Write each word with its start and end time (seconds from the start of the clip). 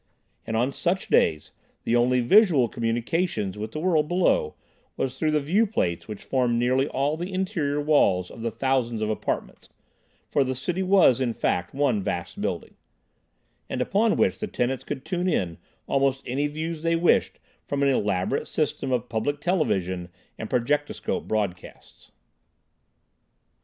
And 0.47 0.57
on 0.57 0.71
such 0.71 1.09
days 1.09 1.51
the 1.83 1.95
only 1.95 2.21
visual 2.21 2.67
communications 2.67 3.55
with 3.55 3.71
the 3.71 3.79
world 3.79 4.07
below 4.07 4.55
was 4.97 5.15
through 5.19 5.29
the 5.29 5.39
viewplates 5.39 6.07
which 6.07 6.23
formed 6.23 6.57
nearly 6.57 6.87
all 6.87 7.15
the 7.15 7.31
interior 7.31 7.79
walls 7.79 8.31
of 8.31 8.41
the 8.41 8.49
thousands 8.49 9.03
of 9.03 9.11
apartments 9.11 9.69
(for 10.27 10.43
the 10.43 10.55
city 10.55 10.81
was, 10.81 11.21
in 11.21 11.33
fact, 11.33 11.75
one 11.75 12.01
vast 12.01 12.41
building) 12.41 12.73
and 13.69 13.79
upon 13.79 14.15
which 14.17 14.39
the 14.39 14.47
tenants 14.47 14.83
could 14.83 15.05
tune 15.05 15.27
in 15.29 15.59
almost 15.85 16.23
any 16.25 16.47
views 16.47 16.81
they 16.81 16.95
wished 16.95 17.37
from 17.67 17.83
an 17.83 17.89
elaborate 17.89 18.47
system 18.47 18.91
of 18.91 19.07
public 19.07 19.39
television 19.39 20.09
and 20.35 20.49
projectoscope 20.49 21.27
broadcasts. 21.27 22.09